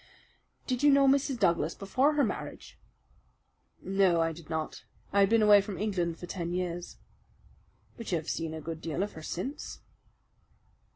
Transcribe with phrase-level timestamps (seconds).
[0.65, 1.37] "Did you know Mrs.
[1.37, 2.75] Douglas before her marriage?"
[3.83, 4.83] "No, I did not.
[5.13, 6.97] I had been away from England for ten years."
[7.97, 9.79] "But you have seen a good deal of her since."